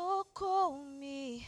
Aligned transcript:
tocou-me. 0.00 1.46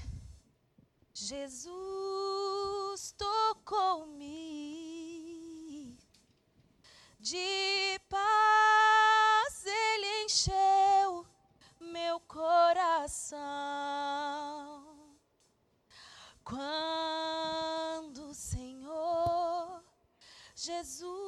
Jesus 1.15 3.15
tocou-me. 3.17 4.29
De 7.19 7.99
paz 8.11 9.65
ele 9.65 10.25
encheu 10.25 11.27
meu 11.81 12.21
coração. 12.21 13.41
Quando 16.45 18.29
o 18.29 18.35
Senhor 18.35 19.83
Jesus 20.55 21.22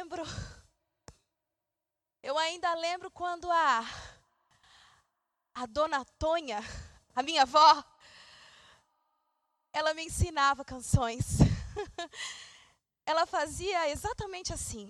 lembro, 0.00 0.22
eu 2.22 2.38
ainda 2.38 2.72
lembro 2.72 3.10
quando 3.10 3.50
a 3.50 3.84
a 5.54 5.66
dona 5.66 6.02
Tonha, 6.18 6.58
a 7.14 7.22
minha 7.22 7.42
avó, 7.42 7.84
ela 9.74 9.92
me 9.92 10.06
ensinava 10.06 10.64
canções. 10.64 11.36
ela 13.04 13.26
fazia 13.26 13.90
exatamente 13.90 14.54
assim. 14.54 14.88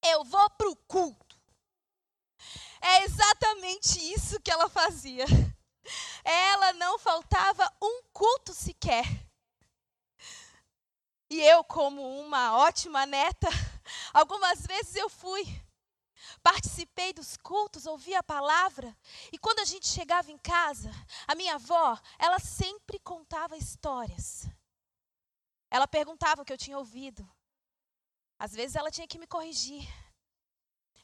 Eu 0.00 0.22
vou 0.22 0.50
para 0.50 0.70
o 0.70 0.76
culto. 0.76 1.36
É 2.80 3.02
exatamente 3.02 3.98
isso 4.14 4.40
que 4.40 4.52
ela 4.52 4.68
fazia. 4.68 5.24
Ela 6.22 6.72
não 6.74 6.96
faltava 6.96 7.68
um 7.82 8.04
culto 8.12 8.54
sequer. 8.54 9.21
E 11.32 11.40
eu, 11.40 11.64
como 11.64 12.20
uma 12.20 12.58
ótima 12.58 13.06
neta, 13.06 13.48
algumas 14.12 14.66
vezes 14.66 14.96
eu 14.96 15.08
fui 15.08 15.42
participei 16.42 17.12
dos 17.12 17.36
cultos, 17.36 17.86
ouvi 17.86 18.14
a 18.14 18.22
palavra. 18.22 18.94
E 19.32 19.38
quando 19.38 19.60
a 19.60 19.64
gente 19.64 19.86
chegava 19.86 20.30
em 20.30 20.36
casa, 20.36 20.90
a 21.26 21.34
minha 21.34 21.54
avó, 21.54 21.98
ela 22.18 22.38
sempre 22.38 22.98
contava 22.98 23.56
histórias. 23.56 24.46
Ela 25.70 25.88
perguntava 25.88 26.42
o 26.42 26.44
que 26.44 26.52
eu 26.52 26.58
tinha 26.58 26.76
ouvido. 26.76 27.26
Às 28.38 28.52
vezes 28.52 28.76
ela 28.76 28.90
tinha 28.90 29.08
que 29.08 29.18
me 29.18 29.26
corrigir. 29.26 29.88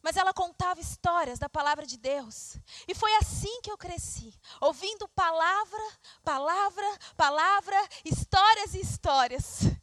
Mas 0.03 0.17
ela 0.17 0.35
contava 0.35 0.79
histórias 0.79 1.39
da 1.39 1.49
palavra 1.49 1.87
de 1.87 1.97
Deus. 1.97 2.59
E 2.87 2.95
foi 2.95 3.15
assim 3.17 3.63
que 3.63 3.71
eu 3.71 3.79
cresci, 3.79 4.39
ouvindo 4.61 5.09
palavra, 5.09 5.83
palavra, 6.23 6.99
palavra, 7.17 7.89
histórias 8.05 8.75
e 8.75 8.81
histórias. 8.81 9.78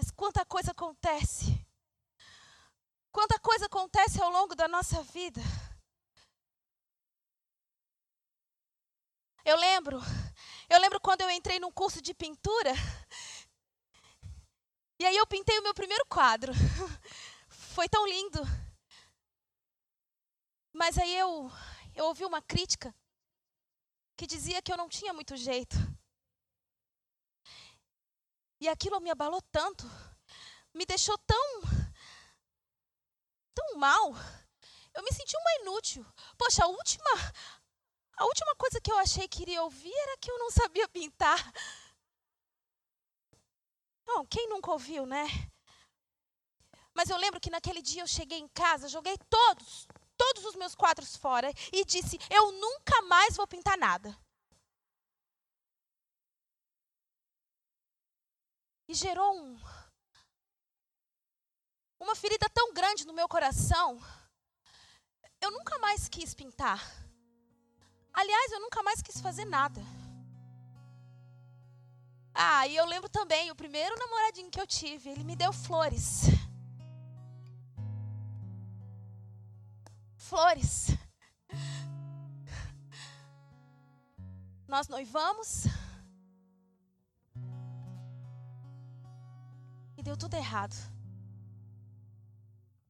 Mas 0.00 0.10
quanta 0.10 0.46
coisa 0.46 0.70
acontece 0.70 1.62
Quanta 3.12 3.38
coisa 3.38 3.66
acontece 3.66 4.18
ao 4.22 4.30
longo 4.30 4.54
da 4.54 4.66
nossa 4.66 5.02
vida. 5.02 5.42
Eu 9.44 9.56
lembro, 9.56 10.00
eu 10.70 10.80
lembro 10.80 10.98
quando 11.02 11.20
eu 11.20 11.30
entrei 11.30 11.58
num 11.58 11.70
curso 11.70 12.00
de 12.00 12.14
pintura. 12.14 12.72
E 14.98 15.04
aí 15.04 15.16
eu 15.18 15.26
pintei 15.26 15.58
o 15.58 15.62
meu 15.62 15.74
primeiro 15.74 16.06
quadro. 16.06 16.52
Foi 17.74 17.86
tão 17.86 18.06
lindo. 18.06 18.40
Mas 20.72 20.96
aí 20.96 21.14
eu, 21.14 21.52
eu 21.94 22.06
ouvi 22.06 22.24
uma 22.24 22.40
crítica 22.40 22.94
que 24.16 24.26
dizia 24.26 24.62
que 24.62 24.72
eu 24.72 24.78
não 24.78 24.88
tinha 24.88 25.12
muito 25.12 25.36
jeito. 25.36 25.76
E 28.60 28.68
aquilo 28.68 29.00
me 29.00 29.10
abalou 29.10 29.40
tanto, 29.50 29.84
me 30.74 30.84
deixou 30.84 31.16
tão 31.18 31.62
tão 33.54 33.78
mal. 33.78 34.12
Eu 34.94 35.02
me 35.02 35.12
senti 35.12 35.36
uma 35.36 35.62
inútil. 35.62 36.04
Poxa, 36.36 36.64
a 36.64 36.68
última 36.68 37.10
a 38.18 38.24
última 38.26 38.54
coisa 38.56 38.80
que 38.80 38.92
eu 38.92 38.98
achei 38.98 39.26
que 39.26 39.42
iria 39.42 39.62
ouvir 39.62 39.94
era 39.94 40.18
que 40.18 40.30
eu 40.30 40.38
não 40.38 40.50
sabia 40.50 40.86
pintar. 40.88 41.40
Não, 44.06 44.26
quem 44.26 44.48
nunca 44.48 44.70
ouviu, 44.72 45.06
né? 45.06 45.26
Mas 46.92 47.08
eu 47.08 47.16
lembro 47.16 47.40
que 47.40 47.48
naquele 47.48 47.80
dia 47.80 48.02
eu 48.02 48.06
cheguei 48.06 48.38
em 48.38 48.48
casa, 48.48 48.88
joguei 48.88 49.16
todos, 49.30 49.86
todos 50.18 50.44
os 50.44 50.56
meus 50.56 50.74
quadros 50.74 51.16
fora 51.16 51.50
e 51.72 51.84
disse: 51.84 52.18
"Eu 52.28 52.52
nunca 52.52 53.00
mais 53.02 53.36
vou 53.36 53.46
pintar 53.46 53.78
nada". 53.78 54.14
E 58.90 58.94
gerou 58.94 59.36
um 59.36 59.56
uma 62.00 62.16
ferida 62.16 62.48
tão 62.52 62.74
grande 62.74 63.06
no 63.06 63.12
meu 63.12 63.28
coração. 63.28 64.02
Eu 65.40 65.52
nunca 65.52 65.78
mais 65.78 66.08
quis 66.08 66.34
pintar. 66.34 66.80
Aliás, 68.12 68.50
eu 68.50 68.58
nunca 68.58 68.82
mais 68.82 69.00
quis 69.00 69.20
fazer 69.20 69.44
nada. 69.44 69.80
Ah, 72.34 72.66
e 72.66 72.74
eu 72.74 72.84
lembro 72.84 73.08
também, 73.08 73.52
o 73.52 73.54
primeiro 73.54 73.96
namoradinho 73.96 74.50
que 74.50 74.60
eu 74.60 74.66
tive, 74.66 75.10
ele 75.10 75.22
me 75.22 75.36
deu 75.36 75.52
flores. 75.52 76.22
Flores. 80.16 80.88
Nós 84.66 84.88
noivamos. 84.88 85.66
Deu 90.10 90.16
tudo 90.16 90.34
errado. 90.34 90.74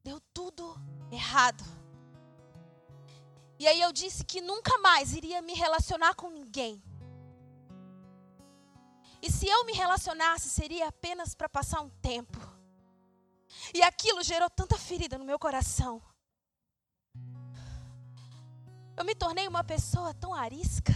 Deu 0.03 0.19
tudo 0.33 0.75
errado. 1.11 1.63
E 3.59 3.67
aí 3.67 3.79
eu 3.79 3.91
disse 3.93 4.25
que 4.25 4.41
nunca 4.41 4.75
mais 4.79 5.13
iria 5.13 5.39
me 5.39 5.53
relacionar 5.53 6.15
com 6.15 6.31
ninguém. 6.31 6.81
E 9.21 9.31
se 9.31 9.47
eu 9.47 9.63
me 9.65 9.73
relacionasse, 9.73 10.49
seria 10.49 10.87
apenas 10.87 11.35
para 11.35 11.47
passar 11.47 11.81
um 11.81 11.91
tempo. 12.11 12.39
E 13.71 13.83
aquilo 13.83 14.23
gerou 14.23 14.49
tanta 14.49 14.75
ferida 14.75 15.19
no 15.19 15.25
meu 15.25 15.37
coração. 15.37 16.01
Eu 18.97 19.05
me 19.05 19.13
tornei 19.13 19.47
uma 19.47 19.63
pessoa 19.63 20.11
tão 20.15 20.33
arisca. 20.33 20.93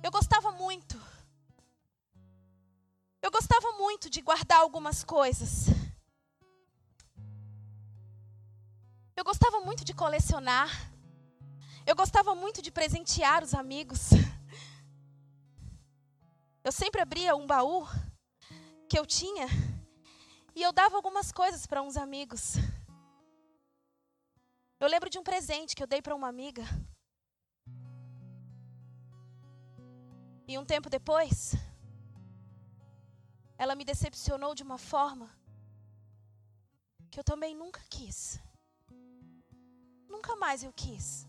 Eu 0.00 0.12
gostava 0.12 0.52
muito 0.52 0.96
gostava 3.36 3.72
muito 3.72 4.08
de 4.08 4.20
guardar 4.20 4.60
algumas 4.60 5.02
coisas. 5.02 5.66
Eu 9.16 9.24
gostava 9.24 9.58
muito 9.58 9.84
de 9.84 9.92
colecionar. 9.92 10.70
Eu 11.84 11.96
gostava 11.96 12.32
muito 12.36 12.62
de 12.62 12.70
presentear 12.70 13.42
os 13.42 13.52
amigos. 13.52 14.10
Eu 16.62 16.70
sempre 16.70 17.00
abria 17.00 17.34
um 17.34 17.44
baú 17.44 17.88
que 18.88 18.96
eu 18.96 19.04
tinha 19.04 19.48
e 20.54 20.62
eu 20.62 20.72
dava 20.72 20.94
algumas 20.94 21.32
coisas 21.32 21.66
para 21.66 21.82
uns 21.82 21.96
amigos. 21.96 22.54
Eu 24.78 24.86
lembro 24.86 25.10
de 25.10 25.18
um 25.18 25.24
presente 25.24 25.74
que 25.74 25.82
eu 25.82 25.88
dei 25.88 26.00
para 26.00 26.14
uma 26.14 26.28
amiga. 26.28 26.62
E 30.46 30.56
um 30.56 30.64
tempo 30.64 30.88
depois, 30.88 31.54
ela 33.56 33.74
me 33.74 33.84
decepcionou 33.84 34.54
de 34.54 34.62
uma 34.62 34.78
forma 34.78 35.30
que 37.10 37.18
eu 37.18 37.24
também 37.24 37.54
nunca 37.54 37.80
quis. 37.88 38.40
Nunca 40.08 40.34
mais 40.36 40.62
eu 40.62 40.72
quis 40.72 41.26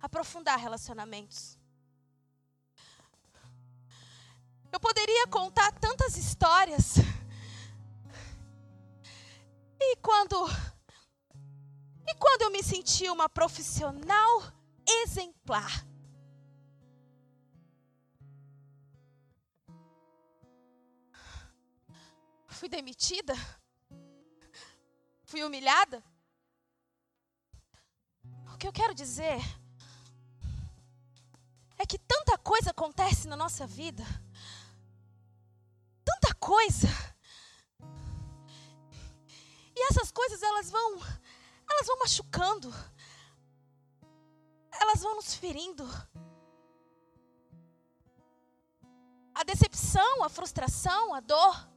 aprofundar 0.00 0.58
relacionamentos. 0.58 1.56
Eu 4.72 4.80
poderia 4.80 5.26
contar 5.28 5.70
tantas 5.72 6.16
histórias. 6.16 6.96
E 9.78 9.96
quando 9.96 10.36
e 12.06 12.14
quando 12.16 12.42
eu 12.42 12.50
me 12.50 12.62
senti 12.62 13.08
uma 13.08 13.28
profissional 13.28 14.52
exemplar, 14.86 15.86
fui 22.62 22.68
demitida? 22.68 23.34
Fui 25.26 25.42
humilhada? 25.42 26.00
O 28.54 28.56
que 28.56 28.68
eu 28.68 28.72
quero 28.72 28.94
dizer 28.94 29.40
é 31.76 31.84
que 31.84 31.98
tanta 31.98 32.38
coisa 32.38 32.70
acontece 32.70 33.26
na 33.26 33.36
nossa 33.36 33.66
vida. 33.66 34.04
Tanta 36.04 36.32
coisa. 36.36 36.86
essas 39.90 40.12
coisas 40.12 40.40
elas 40.40 40.70
vão 40.70 41.00
elas 41.68 41.86
vão 41.88 41.98
machucando. 41.98 42.72
Elas 44.70 45.00
vão 45.00 45.16
nos 45.16 45.34
ferindo. 45.34 45.84
A 49.34 49.42
decepção, 49.42 50.22
a 50.22 50.28
frustração, 50.28 51.12
a 51.12 51.18
dor, 51.18 51.71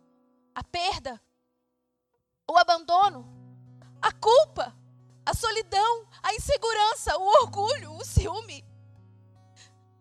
a 0.56 0.64
perda, 0.64 1.22
o 2.50 2.58
abandono, 2.58 3.28
a 4.02 4.12
culpa, 4.14 4.74
a 5.26 5.34
solidão, 5.34 6.08
a 6.24 6.34
insegurança, 6.34 7.18
o 7.18 7.28
orgulho, 7.42 7.92
o 7.92 8.06
ciúme. 8.06 8.64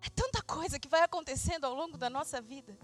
É 0.01 0.09
tanta 0.11 0.41
coisa 0.43 0.79
que 0.79 0.89
vai 0.89 1.03
acontecendo 1.03 1.65
ao 1.65 1.75
longo 1.75 1.99
da 1.99 2.09
nossa 2.09 2.41
vida. 2.41 2.79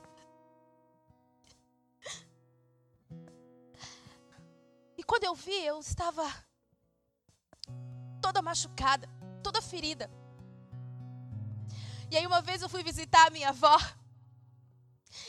E 4.99 5.03
quando 5.05 5.25
eu 5.25 5.35
vi, 5.35 5.65
eu 5.65 5.79
estava 5.79 6.25
toda 8.21 8.43
machucada, 8.43 9.09
toda 9.43 9.63
ferida. 9.63 10.11
E 12.11 12.17
aí 12.17 12.27
uma 12.27 12.43
vez 12.43 12.61
eu 12.63 12.69
fui 12.69 12.83
visitar 12.83 13.29
a 13.29 13.31
minha 13.31 13.51
avó 13.51 13.79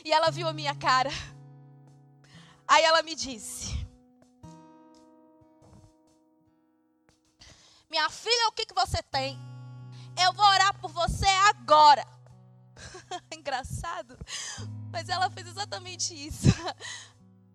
e 0.04 0.12
ela 0.12 0.32
viu 0.32 0.48
a 0.48 0.54
minha 0.54 0.76
cara. 0.76 1.12
Aí 2.68 2.84
ela 2.84 3.02
me 3.04 3.16
disse: 3.16 3.82
Minha 7.90 8.10
filha, 8.10 8.48
o 8.48 8.52
que, 8.54 8.66
que 8.66 8.74
você 8.74 9.04
tem? 9.04 9.38
Eu 10.24 10.34
vou 10.34 10.46
orar 10.46 10.80
por 10.80 10.92
você 10.92 11.28
agora. 11.50 12.06
Engraçado. 13.32 14.18
Mas 14.92 15.10
ela 15.10 15.30
fez 15.30 15.48
exatamente 15.48 16.14
isso. 16.14 16.48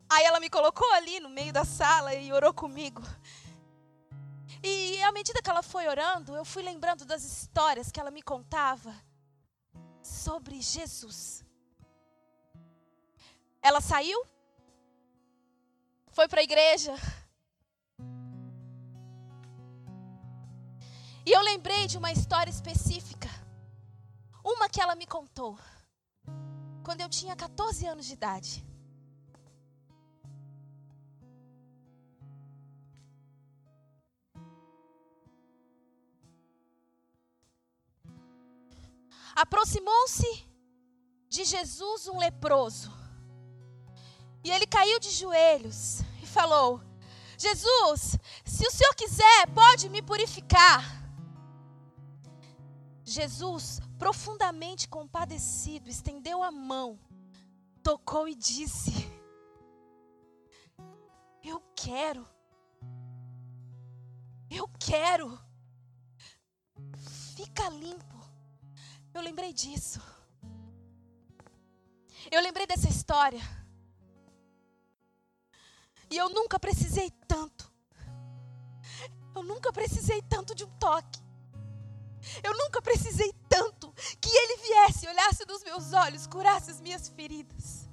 Aí 0.08 0.24
ela 0.24 0.38
me 0.38 0.48
colocou 0.48 0.90
ali 0.92 1.20
no 1.20 1.28
meio 1.28 1.52
da 1.52 1.64
sala 1.64 2.14
e 2.14 2.32
orou 2.32 2.52
comigo. 2.52 3.02
E 4.62 5.02
à 5.02 5.12
medida 5.12 5.42
que 5.42 5.50
ela 5.50 5.62
foi 5.62 5.88
orando, 5.88 6.36
eu 6.36 6.44
fui 6.44 6.62
lembrando 6.62 7.04
das 7.04 7.24
histórias 7.24 7.90
que 7.90 7.98
ela 8.00 8.10
me 8.10 8.22
contava 8.22 8.94
sobre 10.02 10.60
Jesus. 10.60 11.44
Ela 13.60 13.80
saiu, 13.80 14.24
foi 16.16 16.26
para 16.26 16.40
a 16.40 16.44
igreja. 16.50 16.94
E 21.26 21.30
eu 21.30 21.42
lembrei 21.42 21.86
de 21.86 21.98
uma 21.98 22.10
história 22.10 22.50
específica. 22.50 23.28
Uma 24.42 24.66
que 24.66 24.80
ela 24.80 24.94
me 24.94 25.06
contou. 25.06 25.58
Quando 26.82 27.02
eu 27.02 27.10
tinha 27.10 27.36
14 27.36 27.86
anos 27.86 28.06
de 28.06 28.14
idade. 28.14 28.64
Aproximou-se 39.34 40.48
de 41.28 41.44
Jesus 41.44 42.08
um 42.08 42.16
leproso. 42.16 42.90
E 44.46 44.50
ele 44.52 44.64
caiu 44.64 45.00
de 45.00 45.10
joelhos 45.10 46.02
e 46.22 46.26
falou: 46.26 46.80
Jesus, 47.36 48.16
se 48.44 48.64
o 48.64 48.70
Senhor 48.70 48.94
quiser, 48.94 49.48
pode 49.52 49.88
me 49.88 50.00
purificar. 50.00 50.84
Jesus, 53.02 53.80
profundamente 53.98 54.86
compadecido, 54.86 55.90
estendeu 55.90 56.44
a 56.44 56.52
mão, 56.52 56.96
tocou 57.82 58.28
e 58.28 58.36
disse: 58.36 58.92
Eu 61.42 61.60
quero. 61.74 62.24
Eu 64.48 64.70
quero. 64.78 65.36
Fica 67.34 67.68
limpo. 67.68 68.16
Eu 69.12 69.22
lembrei 69.22 69.52
disso. 69.52 70.00
Eu 72.30 72.40
lembrei 72.40 72.64
dessa 72.64 72.88
história. 72.88 73.65
E 76.10 76.16
eu 76.16 76.28
nunca 76.30 76.58
precisei 76.58 77.10
tanto. 77.26 77.70
Eu 79.34 79.42
nunca 79.42 79.72
precisei 79.72 80.22
tanto 80.22 80.54
de 80.54 80.64
um 80.64 80.70
toque. 80.78 81.20
Eu 82.42 82.56
nunca 82.56 82.80
precisei 82.80 83.32
tanto 83.48 83.92
que 84.20 84.30
ele 84.30 84.56
viesse, 84.62 85.06
olhasse 85.06 85.44
nos 85.46 85.62
meus 85.62 85.92
olhos, 85.92 86.26
curasse 86.26 86.70
as 86.70 86.80
minhas 86.80 87.08
feridas. 87.08 87.88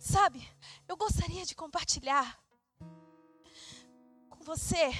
Sabe, 0.00 0.48
eu 0.86 0.96
gostaria 0.96 1.44
de 1.44 1.54
compartilhar 1.54 2.38
com 4.28 4.44
você 4.44 4.92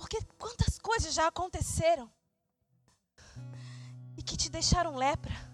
porque 0.00 0.18
quantas 0.38 0.78
coisas 0.78 1.12
já 1.12 1.26
aconteceram 1.26 2.10
e 4.16 4.22
que 4.22 4.36
te 4.36 4.50
deixaram 4.50 4.96
lepra. 4.96 5.49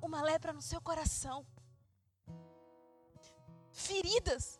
Uma 0.00 0.22
lepra 0.22 0.52
no 0.52 0.62
seu 0.62 0.80
coração. 0.80 1.46
Feridas 3.70 4.58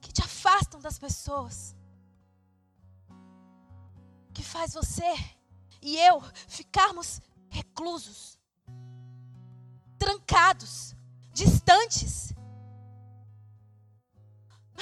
que 0.00 0.12
te 0.12 0.22
afastam 0.22 0.80
das 0.80 0.98
pessoas. 0.98 1.74
Que 4.34 4.42
faz 4.42 4.72
você 4.74 5.12
e 5.80 5.96
eu 5.98 6.20
ficarmos 6.48 7.20
reclusos, 7.48 8.38
trancados, 9.98 10.94
distantes 11.32 12.32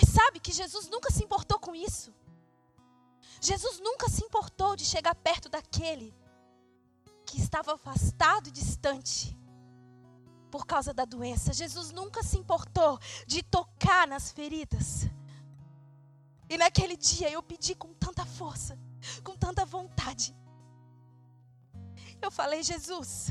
mas 0.00 0.08
sabe 0.08 0.40
que 0.40 0.52
Jesus 0.52 0.88
nunca 0.88 1.10
se 1.10 1.22
importou 1.22 1.58
com 1.58 1.74
isso. 1.74 2.14
Jesus 3.40 3.80
nunca 3.80 4.08
se 4.08 4.24
importou 4.24 4.74
de 4.76 4.84
chegar 4.84 5.14
perto 5.14 5.48
daquele 5.48 6.14
que 7.30 7.40
estava 7.40 7.74
afastado 7.74 8.48
e 8.48 8.50
distante 8.50 9.38
por 10.50 10.66
causa 10.66 10.92
da 10.92 11.04
doença. 11.04 11.52
Jesus 11.52 11.92
nunca 11.92 12.24
se 12.24 12.36
importou 12.36 12.98
de 13.24 13.40
tocar 13.40 14.08
nas 14.08 14.32
feridas. 14.32 15.08
E 16.48 16.58
naquele 16.58 16.96
dia 16.96 17.30
eu 17.30 17.40
pedi 17.40 17.76
com 17.76 17.94
tanta 17.94 18.26
força, 18.26 18.76
com 19.22 19.36
tanta 19.36 19.64
vontade. 19.64 20.34
Eu 22.20 22.32
falei, 22.32 22.64
Jesus, 22.64 23.30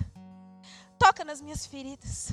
toca 0.97 1.25
nas 1.25 1.41
minhas 1.41 1.65
feridas. 1.65 2.29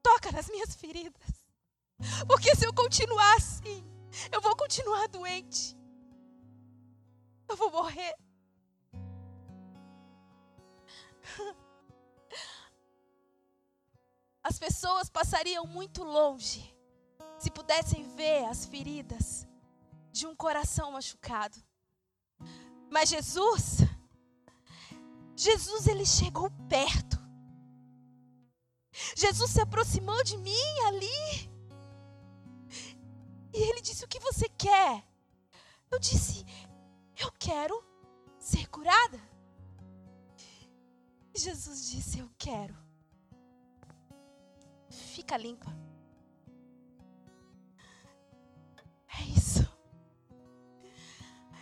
Toca 0.00 0.30
nas 0.30 0.48
minhas 0.48 0.76
feridas. 0.76 1.44
Porque 2.28 2.54
se 2.54 2.64
eu 2.64 2.72
continuar 2.72 3.34
assim, 3.34 3.84
eu 4.30 4.40
vou 4.40 4.54
continuar 4.54 5.08
doente. 5.08 5.76
Eu 7.48 7.56
vou 7.56 7.72
morrer. 7.72 8.14
As 14.42 14.58
pessoas 14.58 15.10
passariam 15.10 15.66
muito 15.66 16.04
longe 16.04 16.74
se 17.38 17.50
pudessem 17.50 18.04
ver 18.16 18.44
as 18.44 18.64
feridas 18.64 19.46
de 20.12 20.26
um 20.26 20.34
coração 20.34 20.92
machucado. 20.92 21.56
Mas 22.90 23.08
Jesus, 23.08 23.78
Jesus 25.36 25.86
ele 25.86 26.06
chegou 26.06 26.50
perto. 26.68 27.16
Jesus 29.14 29.50
se 29.50 29.60
aproximou 29.60 30.22
de 30.24 30.36
mim 30.38 30.78
ali 30.86 31.50
e 33.52 33.62
ele 33.70 33.80
disse: 33.80 34.04
O 34.04 34.08
que 34.08 34.20
você 34.20 34.48
quer? 34.50 35.04
Eu 35.90 35.98
disse: 35.98 36.44
Eu 37.16 37.32
quero 37.38 37.82
ser 38.38 38.68
curada. 38.68 39.20
Jesus 41.36 41.90
disse: 41.90 42.18
Eu 42.18 42.30
quero. 42.38 42.76
Fica 44.88 45.36
limpa. 45.36 45.70
É 49.18 49.22
isso. 49.36 49.66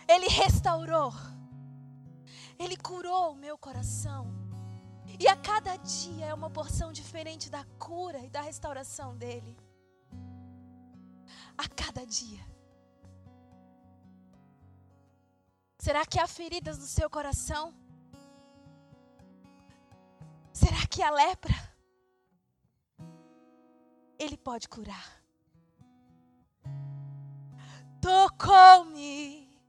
Ele 0.07 0.27
restaurou. 0.27 1.13
Ele 2.57 2.77
curou 2.77 3.31
o 3.31 3.35
meu 3.35 3.57
coração. 3.57 4.33
E 5.19 5.27
a 5.27 5.35
cada 5.35 5.77
dia 5.77 6.25
é 6.27 6.33
uma 6.33 6.49
porção 6.49 6.91
diferente 6.91 7.49
da 7.49 7.63
cura 7.79 8.19
e 8.19 8.29
da 8.29 8.41
restauração 8.41 9.15
dele 9.15 9.57
a 11.57 11.67
cada 11.69 12.05
dia. 12.05 12.45
Será 15.79 16.05
que 16.05 16.19
há 16.19 16.27
feridas 16.27 16.77
no 16.77 16.85
seu 16.85 17.09
coração? 17.09 17.73
que 20.95 21.03
a 21.03 21.11
lepra, 21.11 21.53
Ele 24.17 24.37
pode 24.37 24.69
curar. 24.69 25.21
Tocou-me, 27.99 29.59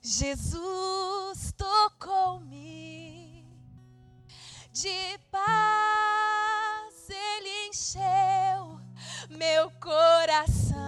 Jesus 0.00 1.52
tocou-me, 1.52 3.46
de 4.72 5.18
paz 5.30 7.10
Ele 7.10 7.68
encheu 7.68 8.80
meu 9.28 9.70
coração. 9.72 10.78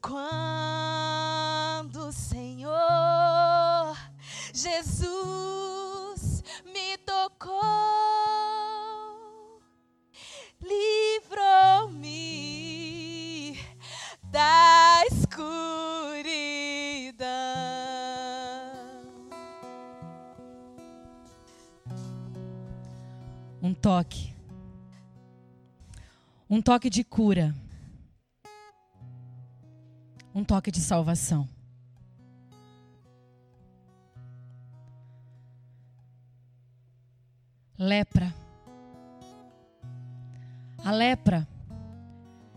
Quando 0.00 0.69
toque. 23.90 24.32
Um 26.48 26.62
toque 26.62 26.88
de 26.88 27.02
cura. 27.02 27.52
Um 30.32 30.44
toque 30.44 30.70
de 30.70 30.80
salvação. 30.80 31.48
Lepra. 37.76 38.32
A 40.84 40.92
lepra, 40.92 41.48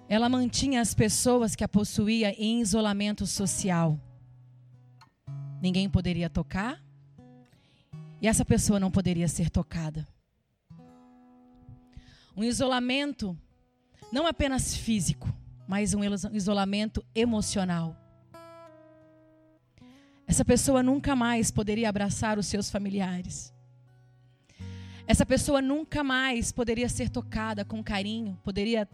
ela 0.07 0.29
mantinha 0.29 0.81
as 0.81 0.93
pessoas 0.93 1.55
que 1.55 1.63
a 1.63 1.67
possuía 1.67 2.31
em 2.39 2.61
isolamento 2.61 3.25
social. 3.25 3.99
Ninguém 5.59 5.89
poderia 5.89 6.29
tocar 6.29 6.79
e 8.21 8.27
essa 8.27 8.45
pessoa 8.45 8.79
não 8.79 8.91
poderia 8.91 9.27
ser 9.27 9.49
tocada. 9.49 10.12
Um 12.35 12.43
isolamento 12.43 13.37
não 14.11 14.25
apenas 14.25 14.75
físico, 14.75 15.31
mas 15.67 15.93
um 15.93 16.01
isolamento 16.31 17.05
emocional. 17.13 17.95
Essa 20.25 20.43
pessoa 20.43 20.81
nunca 20.81 21.15
mais 21.15 21.51
poderia 21.51 21.89
abraçar 21.89 22.39
os 22.39 22.47
seus 22.47 22.69
familiares. 22.69 23.53
Essa 25.05 25.25
pessoa 25.25 25.61
nunca 25.61 26.03
mais 26.03 26.51
poderia 26.51 26.89
ser 26.89 27.09
tocada 27.09 27.63
com 27.63 27.83
carinho, 27.83 28.39
poderia 28.43 28.89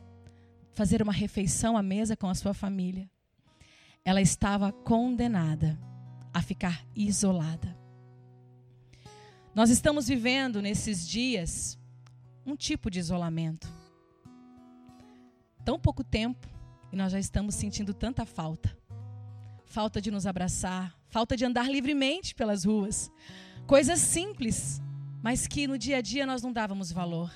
fazer 0.73 1.01
uma 1.01 1.13
refeição 1.13 1.77
à 1.77 1.83
mesa 1.83 2.17
com 2.17 2.27
a 2.27 2.35
sua 2.35 2.53
família. 2.53 3.09
Ela 4.03 4.21
estava 4.21 4.71
condenada 4.71 5.79
a 6.33 6.41
ficar 6.41 6.85
isolada. 6.95 7.77
Nós 9.55 9.69
estamos 9.69 10.07
vivendo 10.07 10.61
nesses 10.61 11.07
dias 11.07 11.78
um 12.49 12.55
tipo 12.55 12.89
de 12.89 12.99
isolamento. 12.99 13.67
Tão 15.63 15.79
pouco 15.79 16.03
tempo 16.03 16.47
e 16.91 16.95
nós 16.95 17.11
já 17.11 17.19
estamos 17.19 17.55
sentindo 17.55 17.93
tanta 17.93 18.25
falta. 18.25 18.75
Falta 19.65 20.01
de 20.01 20.09
nos 20.09 20.25
abraçar, 20.25 20.97
falta 21.09 21.37
de 21.37 21.45
andar 21.45 21.69
livremente 21.69 22.33
pelas 22.33 22.65
ruas. 22.65 23.11
Coisas 23.67 23.99
simples, 23.99 24.81
mas 25.21 25.47
que 25.47 25.67
no 25.67 25.77
dia 25.77 25.97
a 25.97 26.01
dia 26.01 26.25
nós 26.25 26.41
não 26.41 26.51
dávamos 26.51 26.91
valor. 26.91 27.31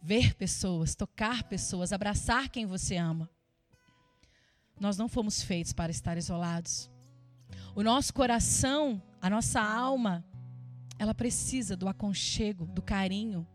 Ver 0.00 0.34
pessoas, 0.34 0.94
tocar 0.94 1.42
pessoas, 1.44 1.92
abraçar 1.92 2.48
quem 2.48 2.64
você 2.64 2.96
ama. 2.96 3.28
Nós 4.78 4.96
não 4.96 5.08
fomos 5.08 5.42
feitos 5.42 5.72
para 5.72 5.90
estar 5.90 6.16
isolados. 6.16 6.88
O 7.74 7.82
nosso 7.82 8.14
coração, 8.14 9.02
a 9.20 9.28
nossa 9.28 9.60
alma, 9.60 10.24
ela 10.98 11.14
precisa 11.14 11.76
do 11.76 11.88
aconchego, 11.88 12.66
do 12.66 12.82
carinho, 12.82 13.46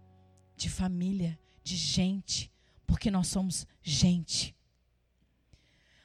de 0.62 0.70
família, 0.70 1.40
de 1.64 1.76
gente, 1.76 2.52
porque 2.86 3.10
nós 3.10 3.28
somos 3.28 3.66
gente. 3.82 4.56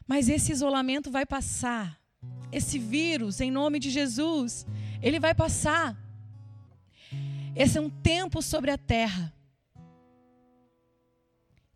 Mas 0.06 0.30
esse 0.30 0.50
isolamento 0.50 1.10
vai 1.10 1.26
passar. 1.26 2.00
Esse 2.50 2.78
vírus, 2.78 3.40
em 3.42 3.50
nome 3.50 3.78
de 3.78 3.90
Jesus, 3.90 4.66
ele 5.02 5.20
vai 5.20 5.34
passar. 5.34 5.94
Esse 7.54 7.76
é 7.76 7.80
um 7.82 7.90
tempo 7.90 8.40
sobre 8.40 8.70
a 8.70 8.78
terra 8.78 9.30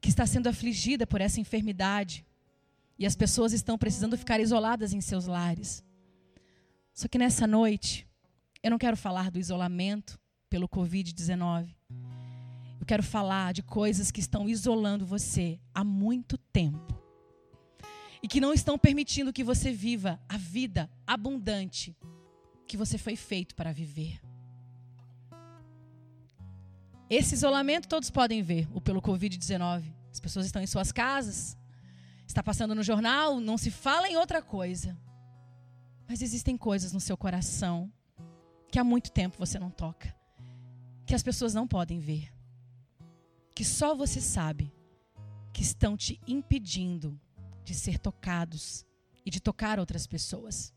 que 0.01 0.09
está 0.09 0.27
sendo 0.27 0.49
afligida 0.49 1.07
por 1.07 1.21
essa 1.21 1.39
enfermidade. 1.39 2.25
E 2.99 3.05
as 3.05 3.15
pessoas 3.15 3.53
estão 3.53 3.77
precisando 3.77 4.17
ficar 4.17 4.41
isoladas 4.41 4.95
em 4.95 5.03
seus 5.03 5.27
lares. 5.27 5.85
Só 6.95 7.07
que 7.09 7.19
nessa 7.19 7.47
noite, 7.47 8.09
eu 8.63 8.71
não 8.71 8.79
quero 8.79 8.97
falar 8.97 9.31
do 9.31 9.39
isolamento 9.39 10.19
pelo 10.49 10.67
Covid-19. 10.67 11.75
Eu 12.81 12.87
quero 12.87 13.03
falar 13.03 13.53
de 13.53 13.63
coisas 13.63 14.11
que 14.11 14.21
estão 14.21 14.49
isolando 14.49 15.05
você 15.05 15.61
há 15.75 15.85
muito 15.85 16.39
tempo. 16.39 16.99
E 18.23 18.27
que 18.27 18.41
não 18.41 18.55
estão 18.55 18.79
permitindo 18.79 19.33
que 19.33 19.45
você 19.45 19.71
viva 19.71 20.19
a 20.27 20.39
vida 20.39 20.91
abundante 21.07 21.95
que 22.67 22.79
você 22.79 22.97
foi 22.97 23.17
feito 23.17 23.55
para 23.55 23.73
viver. 23.73 24.19
Esse 27.09 27.35
isolamento 27.35 27.89
todos 27.89 28.11
podem 28.11 28.43
ver, 28.43 28.69
o 28.73 28.81
pelo 28.81 29.03
Covid-19. 29.03 29.93
As 30.11 30.21
pessoas 30.21 30.47
estão 30.47 30.63
em 30.63 30.67
suas 30.67 30.91
casas, 30.91 31.59
está 32.27 32.43
passando 32.43 32.75
no 32.75 32.83
jornal, 32.83 33.41
não 33.41 33.59
se 33.59 33.71
fala 33.71 34.09
em 34.09 34.17
outra 34.17 34.41
coisa. 34.41 34.97
Mas 36.09 36.23
existem 36.23 36.57
coisas 36.57 36.93
no 36.93 37.01
seu 37.01 37.17
coração 37.17 37.93
que 38.71 38.79
há 38.79 38.85
muito 38.85 39.11
tempo 39.11 39.39
você 39.39 39.59
não 39.59 39.71
toca, 39.71 40.15
que 41.05 41.15
as 41.15 41.23
pessoas 41.23 41.53
não 41.53 41.67
podem 41.67 41.99
ver 41.99 42.40
que 43.61 43.65
só 43.67 43.95
você 43.95 44.23
sabe 44.23 44.73
que 45.53 45.61
estão 45.61 45.95
te 45.95 46.19
impedindo 46.27 47.21
de 47.63 47.75
ser 47.75 47.99
tocados 47.99 48.87
e 49.23 49.31
de 49.31 49.39
tocar 49.39 49.79
outras 49.79 50.07
pessoas. 50.07 50.73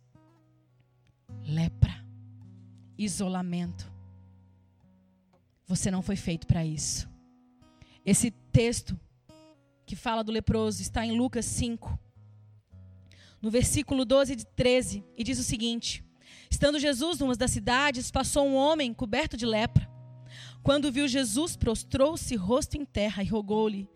Lepra, 1.45 2.05
isolamento. 2.97 3.89
Você 5.65 5.89
não 5.89 6.01
foi 6.01 6.17
feito 6.17 6.45
para 6.45 6.65
isso. 6.65 7.09
Esse 8.05 8.31
texto 8.51 8.99
que 9.85 9.95
fala 9.95 10.21
do 10.21 10.33
leproso 10.33 10.81
está 10.81 11.05
em 11.05 11.17
Lucas 11.17 11.45
5, 11.45 11.97
no 13.41 13.49
versículo 13.49 14.03
12 14.03 14.33
e 14.33 14.35
13, 14.35 15.05
e 15.15 15.23
diz 15.23 15.39
o 15.39 15.43
seguinte: 15.43 16.03
Estando 16.51 16.77
Jesus 16.77 17.19
numa 17.19 17.33
das 17.33 17.51
cidades, 17.51 18.11
passou 18.11 18.45
um 18.45 18.55
homem 18.55 18.93
coberto 18.93 19.37
de 19.37 19.45
lepra. 19.45 19.92
Quando 20.63 20.91
viu 20.91 21.08
Jesus, 21.10 21.58
prostrou-se 21.58 22.34
rosto 22.38 22.77
em 22.77 22.86
terra 22.86 23.22
e 23.22 23.27
rogou-lhe: 23.27 23.89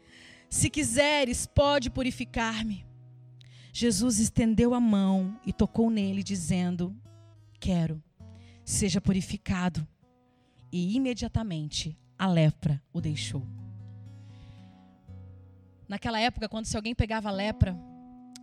Se 0.49 0.69
quiseres, 0.69 1.47
pode 1.47 1.89
purificar-me. 1.89 2.85
Jesus 3.71 4.19
estendeu 4.19 4.73
a 4.73 4.79
mão 4.79 5.39
e 5.45 5.53
tocou 5.53 5.89
nele, 5.89 6.21
dizendo: 6.21 6.93
Quero, 7.57 8.03
seja 8.65 8.99
purificado. 8.99 9.87
E 10.69 10.93
imediatamente 10.95 11.97
a 12.19 12.27
lepra 12.27 12.83
o 12.91 12.99
deixou. 12.99 13.47
Naquela 15.87 16.19
época, 16.19 16.49
quando 16.49 16.65
se 16.65 16.75
alguém 16.75 16.93
pegava 16.93 17.31
lepra, 17.31 17.77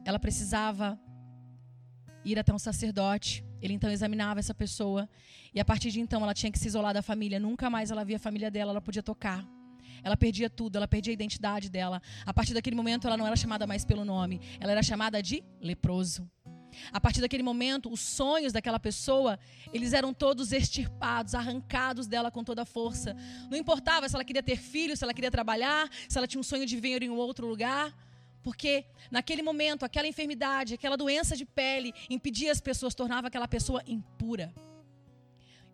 ela 0.02 0.18
precisava 0.18 0.98
ir 2.24 2.38
até 2.38 2.52
um 2.52 2.58
sacerdote 2.58 3.44
ele 3.64 3.72
então 3.72 3.90
examinava 3.90 4.40
essa 4.40 4.52
pessoa 4.52 5.08
e 5.54 5.58
a 5.58 5.64
partir 5.64 5.90
de 5.90 5.98
então 5.98 6.22
ela 6.22 6.34
tinha 6.34 6.52
que 6.52 6.58
se 6.58 6.68
isolar 6.68 6.92
da 6.92 7.00
família. 7.00 7.40
Nunca 7.40 7.70
mais 7.70 7.90
ela 7.90 8.04
via 8.04 8.16
a 8.16 8.18
família 8.18 8.50
dela, 8.50 8.72
ela 8.72 8.80
podia 8.80 9.02
tocar. 9.02 9.42
Ela 10.02 10.18
perdia 10.18 10.50
tudo, 10.50 10.76
ela 10.76 10.86
perdia 10.86 11.10
a 11.10 11.14
identidade 11.14 11.70
dela. 11.70 12.02
A 12.26 12.34
partir 12.34 12.52
daquele 12.52 12.76
momento 12.76 13.06
ela 13.06 13.16
não 13.16 13.26
era 13.26 13.34
chamada 13.34 13.66
mais 13.66 13.82
pelo 13.82 14.04
nome, 14.04 14.38
ela 14.60 14.72
era 14.72 14.82
chamada 14.82 15.22
de 15.22 15.42
leproso. 15.62 16.30
A 16.92 17.00
partir 17.00 17.22
daquele 17.22 17.42
momento, 17.42 17.90
os 17.90 18.00
sonhos 18.00 18.52
daquela 18.52 18.78
pessoa, 18.78 19.38
eles 19.72 19.94
eram 19.94 20.12
todos 20.12 20.52
extirpados, 20.52 21.34
arrancados 21.34 22.06
dela 22.06 22.30
com 22.30 22.44
toda 22.44 22.62
a 22.62 22.66
força. 22.66 23.16
Não 23.50 23.56
importava 23.56 24.06
se 24.08 24.14
ela 24.14 24.24
queria 24.24 24.42
ter 24.42 24.56
filhos, 24.56 24.98
se 24.98 25.04
ela 25.04 25.14
queria 25.14 25.30
trabalhar, 25.30 25.88
se 26.06 26.18
ela 26.18 26.26
tinha 26.26 26.40
um 26.40 26.44
sonho 26.44 26.66
de 26.66 26.76
vir 26.78 27.02
em 27.02 27.08
um 27.08 27.16
outro 27.16 27.46
lugar. 27.46 27.94
Porque 28.44 28.84
naquele 29.10 29.42
momento, 29.42 29.84
aquela 29.84 30.06
enfermidade, 30.06 30.74
aquela 30.74 30.96
doença 30.96 31.34
de 31.40 31.46
pele 31.46 31.92
impedia 32.10 32.52
as 32.52 32.60
pessoas, 32.60 32.94
tornava 32.94 33.26
aquela 33.28 33.48
pessoa 33.48 33.82
impura. 33.86 34.54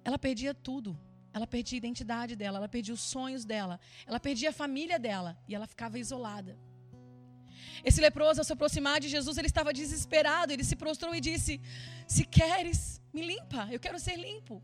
Ela 0.04 0.18
perdia 0.26 0.54
tudo. 0.54 0.98
Ela 1.32 1.46
perdia 1.46 1.76
a 1.76 1.82
identidade 1.84 2.34
dela, 2.34 2.58
ela 2.58 2.68
perdia 2.68 2.94
os 2.94 3.00
sonhos 3.00 3.44
dela, 3.44 3.78
ela 4.04 4.18
perdia 4.18 4.50
a 4.50 4.52
família 4.52 4.98
dela 4.98 5.38
e 5.48 5.54
ela 5.54 5.66
ficava 5.66 5.96
isolada. 5.98 6.58
Esse 7.84 8.00
leproso, 8.00 8.40
ao 8.40 8.44
se 8.44 8.52
aproximar 8.52 8.98
de 9.00 9.08
Jesus, 9.08 9.38
ele 9.38 9.46
estava 9.46 9.72
desesperado. 9.72 10.52
Ele 10.52 10.64
se 10.64 10.76
prostrou 10.76 11.14
e 11.14 11.20
disse: 11.20 11.60
Se 12.06 12.24
queres, 12.24 13.00
me 13.12 13.22
limpa, 13.22 13.68
eu 13.70 13.80
quero 13.80 13.98
ser 13.98 14.16
limpo. 14.16 14.62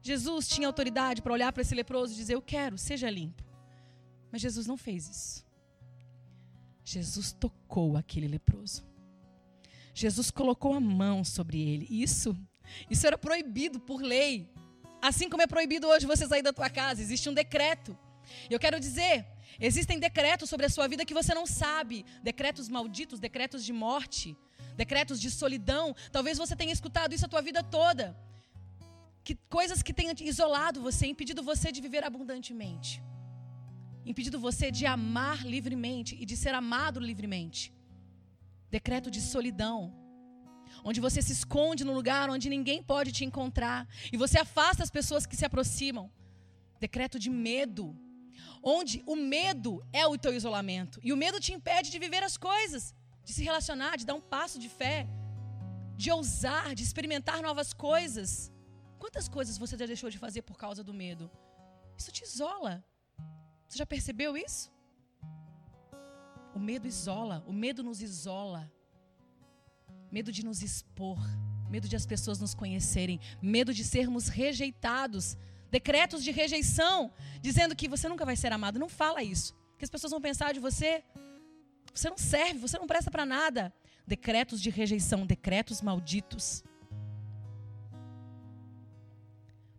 Jesus 0.00 0.48
tinha 0.48 0.68
autoridade 0.68 1.22
para 1.22 1.32
olhar 1.32 1.52
para 1.52 1.62
esse 1.62 1.74
leproso 1.74 2.12
e 2.12 2.16
dizer: 2.16 2.34
Eu 2.34 2.42
quero, 2.42 2.76
seja 2.78 3.10
limpo. 3.10 3.42
Mas 4.30 4.40
Jesus 4.40 4.66
não 4.66 4.76
fez 4.76 5.08
isso. 5.08 5.44
Jesus 6.84 7.32
tocou 7.32 7.96
aquele 7.96 8.28
leproso. 8.28 8.84
Jesus 9.94 10.30
colocou 10.30 10.74
a 10.74 10.80
mão 10.80 11.24
sobre 11.24 11.60
ele. 11.60 11.86
Isso, 11.88 12.36
isso 12.90 13.06
era 13.06 13.16
proibido 13.16 13.80
por 13.80 14.02
lei. 14.02 14.48
Assim 15.00 15.28
como 15.28 15.42
é 15.42 15.46
proibido 15.46 15.86
hoje 15.86 16.06
você 16.06 16.26
sair 16.26 16.42
da 16.42 16.52
tua 16.52 16.68
casa, 16.68 17.00
existe 17.00 17.28
um 17.28 17.34
decreto. 17.34 17.96
Eu 18.50 18.58
quero 18.58 18.78
dizer, 18.80 19.26
existem 19.60 19.98
decretos 19.98 20.50
sobre 20.50 20.66
a 20.66 20.70
sua 20.70 20.88
vida 20.88 21.04
que 21.04 21.14
você 21.14 21.32
não 21.34 21.46
sabe, 21.46 22.04
decretos 22.22 22.68
malditos, 22.68 23.20
decretos 23.20 23.64
de 23.64 23.72
morte, 23.72 24.36
decretos 24.76 25.20
de 25.20 25.30
solidão. 25.30 25.94
Talvez 26.10 26.36
você 26.38 26.56
tenha 26.56 26.72
escutado 26.72 27.14
isso 27.14 27.24
a 27.24 27.28
tua 27.28 27.42
vida 27.42 27.62
toda. 27.62 28.16
Que 29.22 29.36
coisas 29.48 29.82
que 29.82 29.94
tenham 29.94 30.14
isolado 30.20 30.82
você, 30.82 31.06
impedido 31.06 31.42
você 31.42 31.72
de 31.72 31.80
viver 31.80 32.04
abundantemente. 32.04 33.02
Impedido 34.04 34.38
você 34.38 34.70
de 34.70 34.84
amar 34.86 35.46
livremente 35.46 36.16
e 36.20 36.24
de 36.26 36.36
ser 36.36 36.54
amado 36.54 37.00
livremente. 37.00 37.72
Decreto 38.70 39.10
de 39.10 39.20
solidão, 39.20 39.78
onde 40.84 41.00
você 41.00 41.22
se 41.22 41.32
esconde 41.32 41.84
no 41.84 41.94
lugar 41.94 42.28
onde 42.28 42.48
ninguém 42.48 42.82
pode 42.82 43.12
te 43.12 43.24
encontrar 43.24 43.88
e 44.12 44.16
você 44.16 44.38
afasta 44.38 44.82
as 44.82 44.90
pessoas 44.90 45.26
que 45.26 45.36
se 45.36 45.44
aproximam. 45.44 46.10
Decreto 46.80 47.18
de 47.18 47.30
medo, 47.30 47.96
onde 48.62 49.02
o 49.06 49.16
medo 49.16 49.72
é 49.92 50.06
o 50.06 50.18
teu 50.18 50.34
isolamento 50.34 51.00
e 51.02 51.12
o 51.12 51.16
medo 51.16 51.40
te 51.40 51.52
impede 51.52 51.90
de 51.90 51.98
viver 51.98 52.22
as 52.22 52.36
coisas 52.36 52.94
de 53.24 53.32
se 53.32 53.42
relacionar, 53.42 53.96
de 53.96 54.04
dar 54.04 54.14
um 54.14 54.20
passo 54.20 54.58
de 54.58 54.68
fé, 54.68 55.06
de 55.96 56.10
ousar, 56.10 56.74
de 56.74 56.82
experimentar 56.82 57.40
novas 57.42 57.72
coisas. 57.72 58.52
Quantas 58.98 59.28
coisas 59.28 59.56
você 59.56 59.76
já 59.76 59.86
deixou 59.86 60.10
de 60.10 60.18
fazer 60.18 60.42
por 60.42 60.56
causa 60.56 60.84
do 60.84 60.92
medo? 60.92 61.30
Isso 61.96 62.12
te 62.12 62.22
isola. 62.24 62.84
Você 63.68 63.78
já 63.78 63.86
percebeu 63.86 64.36
isso? 64.36 64.72
O 66.54 66.58
medo 66.58 66.86
isola, 66.86 67.44
o 67.46 67.52
medo 67.52 67.82
nos 67.82 68.00
isola. 68.00 68.70
Medo 70.10 70.30
de 70.30 70.44
nos 70.44 70.62
expor, 70.62 71.18
medo 71.68 71.88
de 71.88 71.96
as 71.96 72.06
pessoas 72.06 72.38
nos 72.38 72.54
conhecerem, 72.54 73.18
medo 73.42 73.74
de 73.74 73.82
sermos 73.82 74.28
rejeitados. 74.28 75.36
Decretos 75.70 76.22
de 76.22 76.30
rejeição, 76.30 77.12
dizendo 77.40 77.74
que 77.74 77.88
você 77.88 78.08
nunca 78.08 78.24
vai 78.24 78.36
ser 78.36 78.52
amado. 78.52 78.78
Não 78.78 78.88
fala 78.88 79.24
isso. 79.24 79.52
Que 79.76 79.84
as 79.84 79.90
pessoas 79.90 80.12
vão 80.12 80.20
pensar 80.20 80.54
de 80.54 80.60
você 80.60 81.02
você 81.94 82.10
não 82.10 82.18
serve, 82.18 82.58
você 82.58 82.76
não 82.76 82.88
presta 82.88 83.10
para 83.10 83.24
nada. 83.24 83.72
Decretos 84.06 84.60
de 84.60 84.68
rejeição, 84.68 85.24
decretos 85.24 85.80
malditos. 85.80 86.64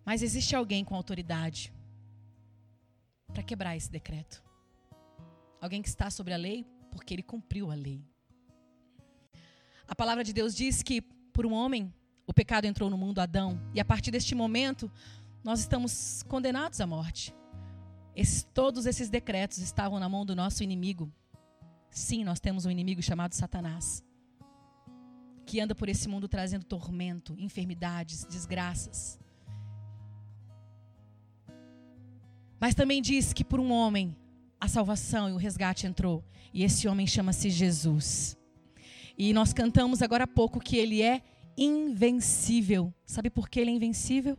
Mas 0.06 0.22
existe 0.22 0.56
alguém 0.56 0.86
com 0.86 0.96
autoridade 0.96 1.75
para 3.36 3.44
quebrar 3.44 3.75
esse 3.75 3.92
decreto. 3.92 4.42
Alguém 5.62 5.82
que 5.82 5.89
está 5.89 6.10
sobre 6.10 6.34
a 6.34 6.38
lei 6.38 6.65
porque 6.89 7.13
ele 7.13 7.22
cumpriu 7.22 7.70
a 7.70 7.75
lei. 7.75 8.01
A 9.86 9.94
palavra 9.94 10.24
de 10.24 10.32
Deus 10.32 10.56
diz 10.56 10.82
que 10.82 11.01
por 11.34 11.46
um 11.46 11.51
homem 11.51 11.94
o 12.25 12.34
pecado 12.34 12.65
entrou 12.65 12.89
no 12.89 12.98
mundo 12.98 13.20
Adão 13.20 13.60
e 13.74 13.80
a 13.82 13.86
partir 13.86 14.10
deste 14.10 14.34
momento 14.34 14.89
nós 15.44 15.60
estamos 15.60 16.24
condenados 16.24 16.80
à 16.80 16.88
morte. 16.88 17.36
Esses, 18.15 18.44
todos 18.54 18.86
esses 18.86 19.10
decretos 19.10 19.58
estavam 19.58 20.00
na 20.00 20.08
mão 20.08 20.25
do 20.25 20.34
nosso 20.34 20.63
inimigo, 20.63 21.12
Sim, 21.89 22.25
nós 22.25 22.42
temos 22.42 22.65
um 22.65 22.72
inimigo 22.72 23.01
chamado 23.01 23.34
Satanás, 23.34 24.04
que 25.46 25.62
anda 25.62 25.74
por 25.74 25.88
esse 25.88 26.10
mundo 26.10 26.27
trazendo 26.27 26.65
tormento, 26.65 27.34
enfermidades, 27.39 28.25
desgraças. 28.25 29.18
Mas 32.66 32.74
também 32.74 33.00
diz 33.00 33.32
que 33.32 33.46
por 33.46 33.60
um 33.60 33.72
homem 33.72 34.16
a 34.60 34.68
salvação 34.68 35.30
e 35.30 35.34
o 35.34 35.38
resgate 35.38 35.86
entrou, 35.86 36.26
e 36.52 36.64
esse 36.64 36.88
homem 36.88 37.06
chama-se 37.06 37.48
Jesus. 37.52 38.36
E 39.16 39.32
nós 39.36 39.54
cantamos 39.54 40.02
agora 40.02 40.24
há 40.24 40.28
pouco 40.28 40.60
que 40.60 40.76
ele 40.76 41.00
é 41.04 41.22
invencível. 41.56 42.92
Sabe 43.06 43.30
por 43.30 43.50
que 43.50 43.60
ele 43.60 43.70
é 43.70 43.74
invencível? 43.76 44.36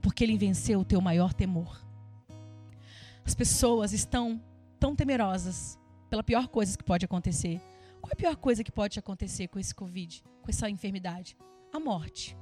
Porque 0.00 0.22
ele 0.22 0.38
venceu 0.38 0.78
o 0.78 0.84
teu 0.84 1.00
maior 1.00 1.34
temor. 1.34 1.84
As 3.24 3.34
pessoas 3.34 3.92
estão 3.92 4.40
tão 4.78 4.94
temerosas 4.94 5.76
pela 6.08 6.22
pior 6.22 6.46
coisa 6.46 6.78
que 6.78 6.84
pode 6.84 7.04
acontecer. 7.04 7.60
Qual 8.00 8.10
é 8.10 8.14
a 8.14 8.16
pior 8.16 8.36
coisa 8.36 8.62
que 8.62 8.70
pode 8.70 8.96
acontecer 8.96 9.48
com 9.48 9.58
esse 9.58 9.74
Covid, 9.74 10.22
com 10.40 10.48
essa 10.48 10.70
enfermidade? 10.70 11.36
A 11.72 11.80
morte. 11.80 12.36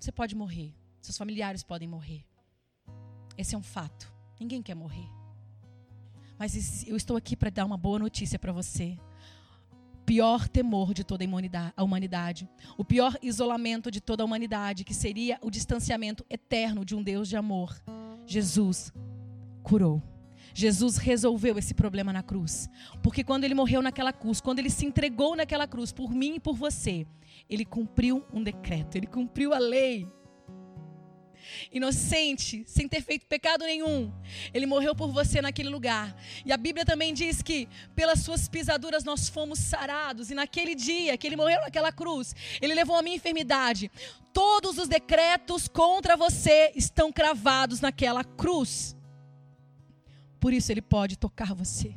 Você 0.00 0.10
pode 0.10 0.34
morrer. 0.34 0.72
Seus 1.02 1.18
familiares 1.18 1.62
podem 1.62 1.86
morrer. 1.86 2.24
Esse 3.36 3.54
é 3.54 3.58
um 3.58 3.62
fato. 3.62 4.12
Ninguém 4.38 4.62
quer 4.62 4.74
morrer. 4.74 5.08
Mas 6.38 6.86
eu 6.86 6.96
estou 6.96 7.16
aqui 7.16 7.36
para 7.36 7.50
dar 7.50 7.64
uma 7.64 7.76
boa 7.76 7.98
notícia 7.98 8.38
para 8.38 8.52
você. 8.52 8.98
O 9.94 10.04
pior 10.04 10.48
temor 10.48 10.92
de 10.92 11.04
toda 11.04 11.24
a 11.76 11.84
humanidade, 11.84 12.48
o 12.76 12.84
pior 12.84 13.16
isolamento 13.22 13.90
de 13.90 14.00
toda 14.00 14.22
a 14.22 14.26
humanidade, 14.26 14.84
que 14.84 14.92
seria 14.92 15.38
o 15.40 15.50
distanciamento 15.50 16.26
eterno 16.28 16.84
de 16.84 16.96
um 16.96 17.02
Deus 17.02 17.28
de 17.28 17.36
amor, 17.36 17.80
Jesus 18.26 18.92
curou. 19.62 20.02
Jesus 20.54 20.96
resolveu 20.96 21.56
esse 21.58 21.72
problema 21.72 22.12
na 22.12 22.22
cruz. 22.22 22.68
Porque 23.02 23.24
quando 23.24 23.44
ele 23.44 23.54
morreu 23.54 23.80
naquela 23.80 24.12
cruz, 24.12 24.40
quando 24.40 24.58
ele 24.58 24.70
se 24.70 24.84
entregou 24.84 25.36
naquela 25.36 25.66
cruz 25.66 25.92
por 25.92 26.10
mim 26.10 26.34
e 26.34 26.40
por 26.40 26.54
você, 26.54 27.06
ele 27.48 27.64
cumpriu 27.64 28.24
um 28.32 28.42
decreto, 28.42 28.96
ele 28.96 29.06
cumpriu 29.06 29.54
a 29.54 29.58
lei. 29.58 30.06
Inocente, 31.70 32.64
sem 32.66 32.88
ter 32.88 33.02
feito 33.02 33.26
pecado 33.26 33.64
nenhum, 33.64 34.12
ele 34.52 34.66
morreu 34.66 34.94
por 34.94 35.12
você 35.12 35.40
naquele 35.40 35.68
lugar. 35.68 36.16
E 36.44 36.52
a 36.52 36.56
Bíblia 36.56 36.84
também 36.84 37.12
diz 37.12 37.42
que 37.42 37.68
pelas 37.94 38.20
suas 38.20 38.48
pisaduras 38.48 39.04
nós 39.04 39.28
fomos 39.28 39.58
sarados. 39.58 40.30
E 40.30 40.34
naquele 40.34 40.74
dia 40.74 41.16
que 41.16 41.26
ele 41.26 41.36
morreu 41.36 41.60
naquela 41.60 41.92
cruz, 41.92 42.34
ele 42.60 42.74
levou 42.74 42.96
a 42.96 43.02
minha 43.02 43.16
enfermidade. 43.16 43.90
Todos 44.32 44.78
os 44.78 44.88
decretos 44.88 45.68
contra 45.68 46.16
você 46.16 46.72
estão 46.74 47.12
cravados 47.12 47.80
naquela 47.80 48.24
cruz. 48.24 48.96
Por 50.40 50.52
isso 50.52 50.72
ele 50.72 50.82
pode 50.82 51.16
tocar 51.16 51.54
você. 51.54 51.94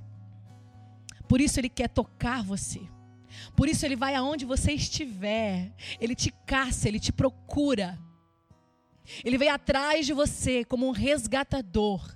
Por 1.28 1.42
isso 1.42 1.60
ele 1.60 1.70
quer 1.70 1.90
tocar 1.90 2.44
você. 2.44 2.82
Por 3.56 3.68
isso 3.68 3.86
ele 3.86 3.96
vai 3.96 4.16
aonde 4.16 4.46
você 4.46 4.72
estiver. 4.74 5.74
Ele 6.00 6.16
te 6.16 6.32
caça, 6.46 6.88
ele 6.88 7.00
te 7.00 7.12
procura. 7.12 7.98
Ele 9.24 9.38
vem 9.38 9.50
atrás 9.50 10.06
de 10.06 10.14
você 10.14 10.64
como 10.64 10.88
um 10.88 10.92
resgatador. 10.92 12.16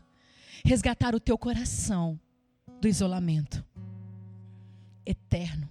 Resgatar 0.64 1.16
o 1.16 1.20
teu 1.20 1.38
coração 1.38 2.20
do 2.82 2.88
isolamento 2.88 3.64
eterno. 5.06 5.70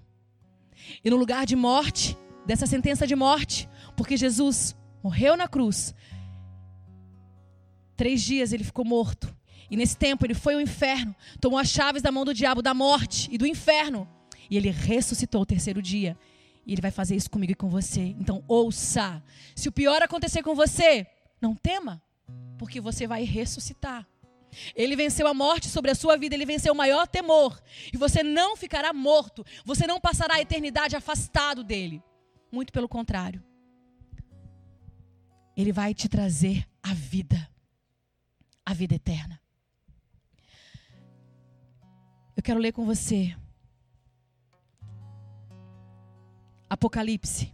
E 1.05 1.11
no 1.11 1.17
lugar 1.17 1.47
de 1.47 1.55
morte, 1.55 2.17
dessa 2.47 2.67
sentença 2.67 3.07
de 3.07 3.15
morte, 3.15 3.69
porque 3.97 4.17
Jesus 4.17 4.77
morreu 5.03 5.37
na 5.37 5.47
cruz, 5.47 5.95
três 7.97 8.23
dias 8.23 8.53
ele 8.53 8.65
ficou 8.65 8.85
morto. 8.85 9.35
E 9.71 9.77
nesse 9.77 9.97
tempo 9.97 10.25
ele 10.25 10.35
foi 10.35 10.55
ao 10.55 10.61
inferno, 10.61 11.15
tomou 11.41 11.59
as 11.59 11.69
chaves 11.69 12.01
da 12.01 12.11
mão 12.11 12.25
do 12.25 12.33
diabo, 12.33 12.63
da 12.63 12.73
morte 12.73 13.29
e 13.31 13.37
do 13.37 13.47
inferno. 13.47 14.09
E 14.51 14.57
ele 14.57 14.71
ressuscitou 14.71 15.43
o 15.43 15.47
terceiro 15.47 15.83
dia. 15.83 16.17
E 16.69 16.73
ele 16.75 16.83
vai 16.83 16.91
fazer 16.91 17.17
isso 17.17 17.31
comigo 17.31 17.53
e 17.53 17.55
com 17.55 17.71
você. 17.71 18.15
Então 18.21 18.45
ouça. 18.47 19.25
Se 19.57 19.71
o 19.71 19.73
pior 19.73 20.03
acontecer 20.03 20.43
com 20.43 20.55
você, 20.55 21.07
não 21.41 21.55
tema, 21.55 22.03
porque 22.59 22.79
você 22.79 23.07
vai 23.07 23.25
ressuscitar. 23.25 24.07
Ele 24.75 24.95
venceu 24.95 25.27
a 25.27 25.33
morte 25.33 25.67
sobre 25.67 25.91
a 25.91 25.95
sua 25.95 26.19
vida, 26.19 26.35
ele 26.35 26.45
venceu 26.45 26.75
o 26.75 26.77
maior 26.77 27.09
temor. 27.09 27.59
E 27.91 27.97
você 27.97 28.23
não 28.23 28.55
ficará 28.55 28.93
morto, 28.93 29.47
você 29.65 29.87
não 29.87 29.99
passará 29.99 30.35
a 30.35 30.41
eternidade 30.43 30.95
afastado 30.95 31.65
dele. 31.65 32.03
Muito 32.53 32.71
pelo 32.71 32.89
contrário. 32.89 33.43
Ele 35.57 35.73
vai 35.73 35.95
te 35.95 36.07
trazer 36.07 36.69
a 36.83 36.93
vida, 36.93 37.49
a 38.65 38.75
vida 38.75 38.95
eterna. 38.95 39.41
Eu 42.37 42.43
quero 42.43 42.61
ler 42.61 42.73
com 42.73 42.85
você. 42.85 43.35
Apocalipse 46.69 47.53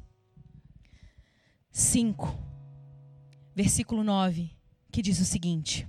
5, 1.70 2.38
versículo 3.54 4.02
9, 4.02 4.50
que 4.90 5.02
diz 5.02 5.20
o 5.20 5.24
seguinte: 5.24 5.86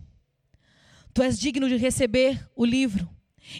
Tu 1.13 1.21
és 1.21 1.39
digno 1.39 1.67
de 1.67 1.77
receber 1.77 2.49
o 2.55 2.65
livro 2.65 3.09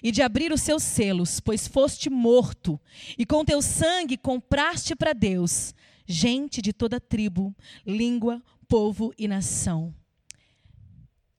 e 0.01 0.11
de 0.11 0.21
abrir 0.21 0.51
os 0.51 0.61
seus 0.61 0.83
selos, 0.83 1.39
pois 1.39 1.67
foste 1.67 2.09
morto, 2.09 2.79
e 3.17 3.25
com 3.25 3.45
teu 3.45 3.61
sangue 3.61 4.17
compraste 4.17 4.95
para 4.95 5.13
Deus 5.13 5.73
gente 6.07 6.61
de 6.61 6.71
toda 6.71 6.99
tribo, 6.99 7.55
língua, 7.85 8.41
povo 8.67 9.13
e 9.17 9.27
nação. 9.27 9.93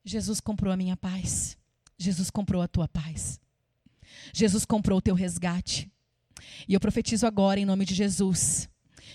Jesus 0.03 0.39
comprou 0.39 0.71
a 0.71 0.77
minha 0.77 0.95
paz. 0.95 1.57
Jesus 1.97 2.29
comprou 2.29 2.61
a 2.61 2.67
tua 2.67 2.87
paz. 2.87 3.39
Jesus 4.33 4.65
comprou 4.65 4.99
o 4.99 5.01
teu 5.01 5.15
resgate. 5.15 5.91
E 6.67 6.73
eu 6.73 6.79
profetizo 6.79 7.25
agora, 7.25 7.59
em 7.59 7.65
nome 7.65 7.85
de 7.85 7.93
Jesus, 7.93 8.69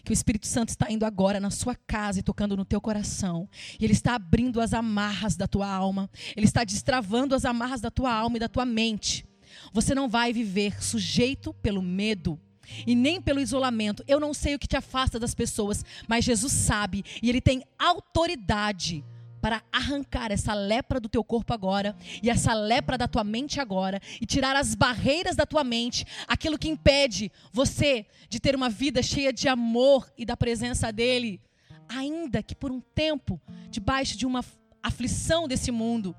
que 0.04 0.12
o 0.12 0.14
Espírito 0.14 0.46
Santo 0.46 0.70
está 0.70 0.90
indo 0.90 1.04
agora 1.04 1.38
na 1.38 1.50
sua 1.50 1.74
casa 1.74 2.18
e 2.18 2.22
tocando 2.22 2.56
no 2.56 2.64
teu 2.64 2.80
coração. 2.80 3.48
E 3.78 3.84
ele 3.84 3.92
está 3.92 4.14
abrindo 4.14 4.60
as 4.60 4.72
amarras 4.72 5.36
da 5.36 5.46
tua 5.46 5.68
alma. 5.68 6.10
Ele 6.36 6.46
está 6.46 6.64
destravando 6.64 7.34
as 7.34 7.44
amarras 7.44 7.80
da 7.80 7.90
tua 7.90 8.12
alma 8.12 8.36
e 8.36 8.40
da 8.40 8.48
tua 8.48 8.64
mente. 8.64 9.24
Você 9.72 9.94
não 9.94 10.08
vai 10.08 10.32
viver 10.32 10.82
sujeito 10.82 11.52
pelo 11.54 11.82
medo 11.82 12.38
e 12.86 12.94
nem 12.94 13.20
pelo 13.20 13.40
isolamento. 13.40 14.04
Eu 14.08 14.18
não 14.18 14.32
sei 14.32 14.54
o 14.54 14.58
que 14.58 14.66
te 14.66 14.76
afasta 14.76 15.18
das 15.18 15.34
pessoas, 15.34 15.84
mas 16.08 16.24
Jesus 16.24 16.52
sabe 16.52 17.04
e 17.22 17.28
ele 17.28 17.40
tem 17.40 17.62
autoridade 17.78 19.04
para 19.42 19.60
arrancar 19.72 20.30
essa 20.30 20.54
lepra 20.54 21.00
do 21.00 21.08
teu 21.08 21.24
corpo 21.24 21.52
agora 21.52 21.96
e 22.22 22.30
essa 22.30 22.54
lepra 22.54 22.96
da 22.96 23.08
tua 23.08 23.24
mente 23.24 23.60
agora 23.60 24.00
e 24.20 24.24
tirar 24.24 24.54
as 24.54 24.76
barreiras 24.76 25.34
da 25.34 25.44
tua 25.44 25.64
mente, 25.64 26.06
aquilo 26.28 26.56
que 26.56 26.68
impede 26.68 27.30
você 27.52 28.06
de 28.28 28.38
ter 28.38 28.54
uma 28.54 28.70
vida 28.70 29.02
cheia 29.02 29.32
de 29.32 29.48
amor 29.48 30.08
e 30.16 30.24
da 30.24 30.36
presença 30.36 30.92
dele, 30.92 31.40
ainda 31.88 32.40
que 32.40 32.54
por 32.54 32.70
um 32.70 32.80
tempo 32.80 33.40
debaixo 33.68 34.16
de 34.16 34.24
uma 34.24 34.44
aflição 34.80 35.48
desse 35.48 35.72
mundo, 35.72 36.14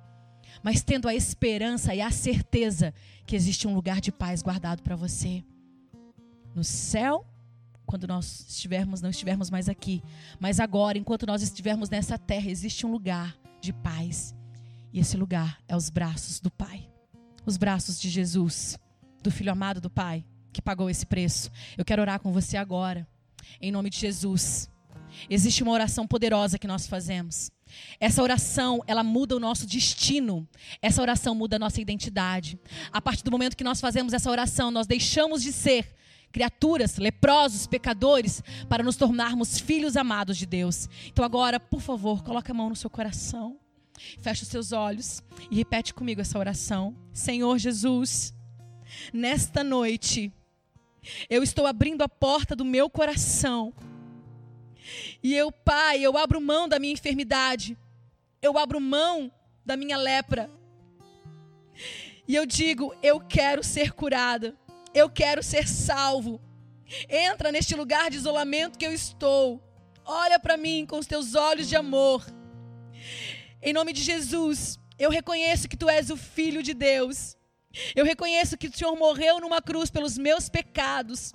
mas 0.61 0.83
tendo 0.83 1.07
a 1.07 1.15
esperança 1.15 1.95
e 1.95 2.01
a 2.01 2.11
certeza 2.11 2.93
que 3.25 3.37
existe 3.37 3.65
um 3.69 3.73
lugar 3.73 4.01
de 4.01 4.11
paz 4.11 4.41
guardado 4.41 4.83
para 4.83 4.97
você. 4.97 5.41
No 6.53 6.63
céu 6.63 7.25
quando 7.93 8.07
nós 8.07 8.47
estivermos, 8.49 9.03
não 9.03 9.11
estivermos 9.11 9.51
mais 9.51 9.69
aqui. 9.69 10.01
Mas 10.39 10.59
agora, 10.59 10.97
enquanto 10.97 11.27
nós 11.27 11.43
estivermos 11.43 11.91
nessa 11.91 12.17
terra, 12.17 12.49
existe 12.49 12.87
um 12.87 12.91
lugar 12.91 13.37
de 13.61 13.71
paz. 13.71 14.33
E 14.91 14.99
esse 14.99 15.15
lugar 15.15 15.59
é 15.67 15.75
os 15.75 15.91
braços 15.91 16.39
do 16.39 16.49
Pai. 16.49 16.89
Os 17.45 17.55
braços 17.55 18.01
de 18.01 18.09
Jesus, 18.09 18.79
do 19.21 19.29
Filho 19.29 19.51
amado 19.51 19.79
do 19.79 19.91
Pai, 19.91 20.25
que 20.51 20.59
pagou 20.59 20.89
esse 20.89 21.05
preço. 21.05 21.51
Eu 21.77 21.85
quero 21.85 22.01
orar 22.01 22.19
com 22.19 22.31
você 22.31 22.57
agora, 22.57 23.07
em 23.61 23.71
nome 23.71 23.91
de 23.91 23.99
Jesus. 23.99 24.67
Existe 25.29 25.61
uma 25.61 25.71
oração 25.71 26.07
poderosa 26.07 26.57
que 26.57 26.65
nós 26.65 26.87
fazemos. 26.87 27.51
Essa 27.99 28.23
oração, 28.23 28.83
ela 28.87 29.03
muda 29.03 29.35
o 29.35 29.39
nosso 29.39 29.67
destino. 29.67 30.47
Essa 30.81 30.99
oração 30.99 31.35
muda 31.35 31.57
a 31.57 31.59
nossa 31.59 31.79
identidade. 31.79 32.57
A 32.91 32.99
partir 32.99 33.23
do 33.23 33.29
momento 33.29 33.55
que 33.55 33.63
nós 33.63 33.79
fazemos 33.79 34.13
essa 34.13 34.31
oração, 34.31 34.71
nós 34.71 34.87
deixamos 34.87 35.43
de 35.43 35.53
ser 35.53 35.93
criaturas, 36.33 36.97
leprosos, 36.97 37.67
pecadores, 37.67 38.41
para 38.67 38.83
nos 38.83 38.97
tornarmos 38.97 39.59
filhos 39.59 39.95
amados 39.95 40.35
de 40.35 40.47
Deus. 40.47 40.89
Então 41.07 41.23
agora, 41.23 41.59
por 41.59 41.79
favor, 41.79 42.23
coloque 42.23 42.49
a 42.49 42.53
mão 42.53 42.69
no 42.69 42.75
seu 42.75 42.89
coração, 42.89 43.57
feche 44.19 44.41
os 44.41 44.49
seus 44.49 44.71
olhos 44.71 45.23
e 45.51 45.55
repete 45.55 45.93
comigo 45.93 46.19
essa 46.19 46.39
oração. 46.39 46.97
Senhor 47.13 47.57
Jesus, 47.59 48.33
nesta 49.13 49.63
noite, 49.63 50.33
eu 51.29 51.43
estou 51.43 51.67
abrindo 51.67 52.01
a 52.01 52.09
porta 52.09 52.55
do 52.55 52.65
meu 52.65 52.89
coração. 52.89 53.71
E 55.21 55.35
eu, 55.35 55.51
Pai, 55.51 56.01
eu 56.01 56.17
abro 56.17 56.41
mão 56.41 56.67
da 56.67 56.79
minha 56.79 56.93
enfermidade. 56.93 57.77
Eu 58.41 58.57
abro 58.57 58.81
mão 58.81 59.31
da 59.63 59.77
minha 59.77 59.97
lepra. 59.97 60.49
E 62.27 62.35
eu 62.35 62.45
digo, 62.45 62.95
eu 63.03 63.19
quero 63.19 63.63
ser 63.63 63.91
curada. 63.91 64.57
Eu 64.93 65.09
quero 65.09 65.41
ser 65.41 65.67
salvo. 65.67 66.39
Entra 67.09 67.51
neste 67.51 67.75
lugar 67.75 68.09
de 68.11 68.17
isolamento 68.17 68.77
que 68.77 68.85
eu 68.85 68.93
estou. 68.93 69.61
Olha 70.05 70.39
para 70.39 70.57
mim 70.57 70.85
com 70.85 70.99
os 70.99 71.07
teus 71.07 71.33
olhos 71.33 71.67
de 71.67 71.75
amor. 71.75 72.25
Em 73.61 73.73
nome 73.73 73.93
de 73.93 74.03
Jesus, 74.03 74.77
eu 74.99 75.09
reconheço 75.09 75.67
que 75.67 75.77
tu 75.77 75.89
és 75.89 76.09
o 76.09 76.17
Filho 76.17 76.61
de 76.61 76.73
Deus. 76.73 77.35
Eu 77.95 78.05
reconheço 78.05 78.57
que 78.57 78.67
o 78.67 78.73
Senhor 78.73 78.95
morreu 78.95 79.39
numa 79.39 79.61
cruz 79.61 79.89
pelos 79.89 80.17
meus 80.17 80.49
pecados. 80.49 81.31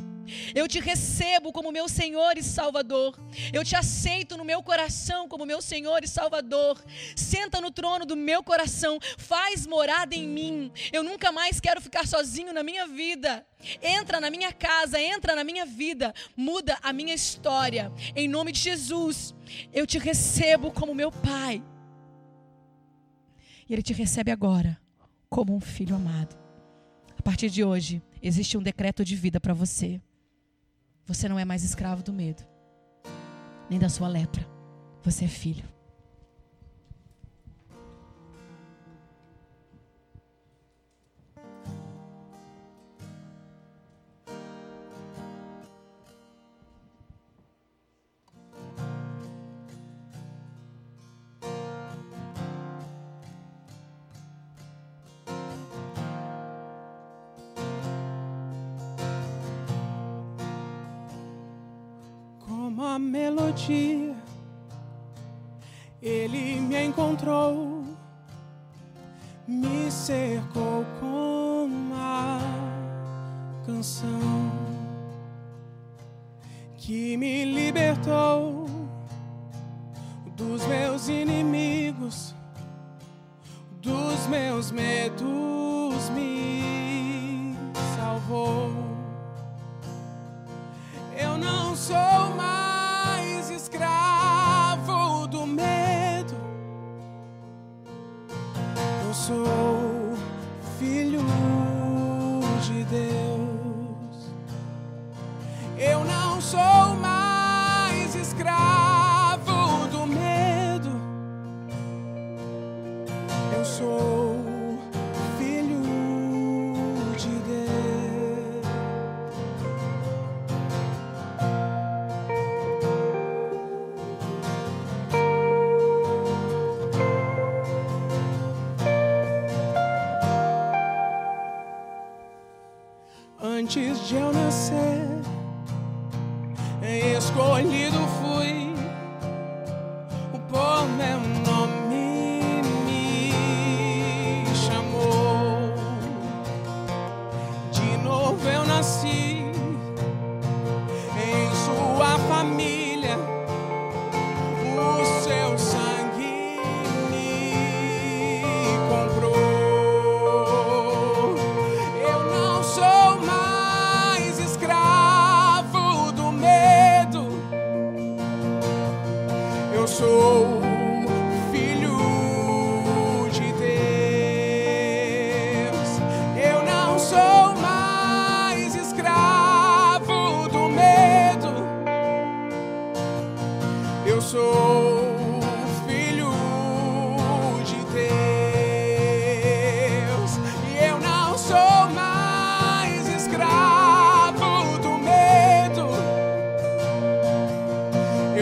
Eu 0.54 0.66
te 0.68 0.80
recebo 0.80 1.52
como 1.52 1.72
meu 1.72 1.88
Senhor 1.88 2.36
e 2.36 2.42
Salvador. 2.42 3.18
Eu 3.52 3.64
te 3.64 3.76
aceito 3.76 4.36
no 4.36 4.44
meu 4.44 4.62
coração 4.62 5.28
como 5.28 5.46
meu 5.46 5.60
Senhor 5.60 6.02
e 6.02 6.08
Salvador. 6.08 6.82
Senta 7.16 7.60
no 7.60 7.70
trono 7.70 8.04
do 8.04 8.16
meu 8.16 8.42
coração, 8.42 8.98
faz 9.16 9.66
morada 9.66 10.14
em 10.14 10.26
mim. 10.26 10.72
Eu 10.92 11.02
nunca 11.02 11.32
mais 11.32 11.60
quero 11.60 11.80
ficar 11.80 12.06
sozinho 12.06 12.52
na 12.52 12.62
minha 12.62 12.86
vida. 12.86 13.46
Entra 13.82 14.20
na 14.20 14.30
minha 14.30 14.52
casa, 14.52 15.00
entra 15.00 15.34
na 15.34 15.42
minha 15.42 15.66
vida, 15.66 16.14
muda 16.36 16.78
a 16.82 16.92
minha 16.92 17.14
história. 17.14 17.92
Em 18.14 18.28
nome 18.28 18.52
de 18.52 18.60
Jesus, 18.60 19.34
eu 19.72 19.86
te 19.86 19.98
recebo 19.98 20.70
como 20.70 20.94
meu 20.94 21.10
Pai. 21.10 21.62
E 23.68 23.72
Ele 23.72 23.82
te 23.82 23.92
recebe 23.92 24.30
agora 24.30 24.80
como 25.28 25.54
um 25.54 25.60
filho 25.60 25.94
amado. 25.94 26.36
A 27.18 27.22
partir 27.22 27.50
de 27.50 27.62
hoje, 27.62 28.02
existe 28.22 28.56
um 28.56 28.62
decreto 28.62 29.04
de 29.04 29.14
vida 29.14 29.38
para 29.40 29.52
você. 29.52 30.00
Você 31.08 31.26
não 31.26 31.38
é 31.38 31.44
mais 31.44 31.64
escravo 31.64 32.02
do 32.02 32.12
medo, 32.12 32.42
nem 33.70 33.78
da 33.78 33.88
sua 33.88 34.06
lepra. 34.08 34.46
Você 35.02 35.24
é 35.24 35.28
filho. 35.28 35.64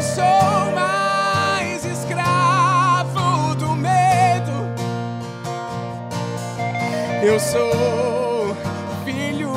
não 0.00 0.02
sou 0.02 0.72
mais 0.74 1.84
escravo 1.84 3.54
do 3.56 3.76
medo. 3.76 4.50
Eu 7.22 7.38
sou 7.38 8.56
filho 9.04 9.52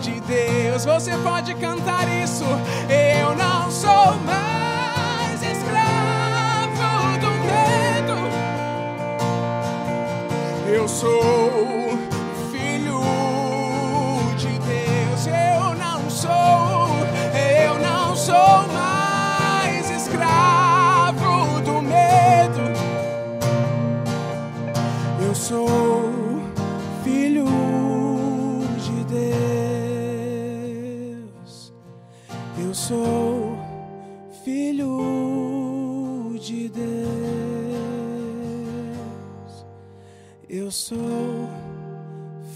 de 0.00 0.18
Deus. 0.20 0.86
Você 0.86 1.10
pode 1.18 1.54
cantar 1.56 2.08
isso. 2.08 2.46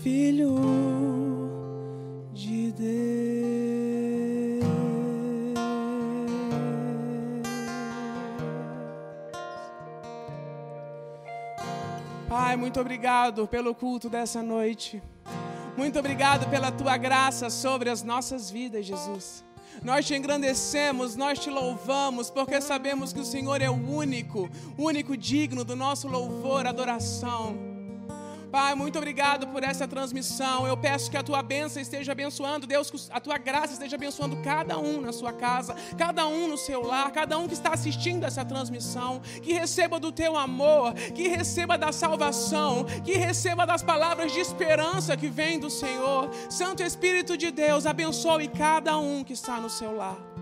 Filho 0.06 0.54
de 2.32 2.70
Deus. 2.70 2.86
Pai, 12.28 12.56
muito 12.56 12.80
obrigado 12.80 13.48
pelo 13.48 13.74
culto 13.74 14.08
dessa 14.08 14.44
noite. 14.44 15.02
Muito 15.76 15.98
obrigado 15.98 16.48
pela 16.48 16.70
tua 16.70 16.96
graça 16.96 17.50
sobre 17.50 17.90
as 17.90 18.04
nossas 18.04 18.48
vidas, 18.48 18.86
Jesus. 18.86 19.42
Nós 19.82 20.06
te 20.06 20.14
engrandecemos, 20.14 21.16
nós 21.16 21.40
te 21.40 21.50
louvamos, 21.50 22.30
porque 22.30 22.60
sabemos 22.60 23.12
que 23.12 23.18
o 23.18 23.24
Senhor 23.24 23.60
é 23.60 23.68
o 23.68 23.74
único, 23.74 24.48
único 24.78 25.16
digno 25.16 25.64
do 25.64 25.74
nosso 25.74 26.06
louvor, 26.06 26.64
adoração. 26.64 27.65
Pai, 28.50 28.74
muito 28.74 28.96
obrigado 28.98 29.46
por 29.48 29.62
essa 29.62 29.86
transmissão. 29.88 30.66
Eu 30.66 30.76
peço 30.76 31.10
que 31.10 31.16
a 31.16 31.22
tua 31.22 31.42
bênção 31.42 31.80
esteja 31.80 32.12
abençoando, 32.12 32.66
Deus, 32.66 32.90
que 32.90 32.98
a 33.10 33.20
tua 33.20 33.38
graça 33.38 33.72
esteja 33.72 33.96
abençoando 33.96 34.36
cada 34.36 34.78
um 34.78 35.00
na 35.00 35.12
sua 35.12 35.32
casa, 35.32 35.74
cada 35.98 36.26
um 36.26 36.48
no 36.48 36.56
seu 36.56 36.82
lar, 36.82 37.10
cada 37.10 37.38
um 37.38 37.48
que 37.48 37.54
está 37.54 37.70
assistindo 37.72 38.24
essa 38.24 38.44
transmissão. 38.44 39.20
Que 39.42 39.52
receba 39.52 39.98
do 39.98 40.12
teu 40.12 40.36
amor, 40.36 40.94
que 40.94 41.28
receba 41.28 41.76
da 41.76 41.92
salvação, 41.92 42.84
que 43.04 43.14
receba 43.14 43.66
das 43.66 43.82
palavras 43.82 44.32
de 44.32 44.40
esperança 44.40 45.16
que 45.16 45.28
vem 45.28 45.58
do 45.58 45.70
Senhor. 45.70 46.30
Santo 46.48 46.82
Espírito 46.82 47.36
de 47.36 47.50
Deus, 47.50 47.86
abençoe 47.86 48.48
cada 48.48 48.96
um 48.98 49.24
que 49.24 49.32
está 49.32 49.60
no 49.60 49.68
seu 49.68 49.96
lar. 49.96 50.35